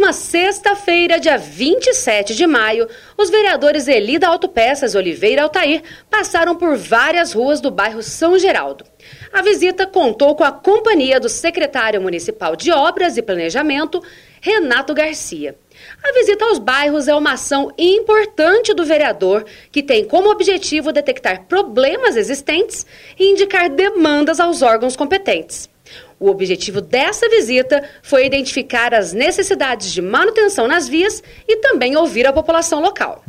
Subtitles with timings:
[0.00, 2.88] última sexta-feira, dia 27 de maio,
[3.18, 8.82] os vereadores Elida Autopeças Oliveira Altair passaram por várias ruas do bairro São Geraldo.
[9.30, 14.02] A visita contou com a companhia do secretário municipal de Obras e Planejamento,
[14.40, 15.54] Renato Garcia.
[16.02, 21.44] A visita aos bairros é uma ação importante do vereador, que tem como objetivo detectar
[21.44, 22.86] problemas existentes
[23.18, 25.68] e indicar demandas aos órgãos competentes.
[26.18, 32.26] O objetivo dessa visita foi identificar as necessidades de manutenção nas vias e também ouvir
[32.26, 33.24] a população local.